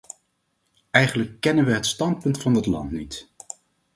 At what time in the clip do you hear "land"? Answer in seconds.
2.65-2.91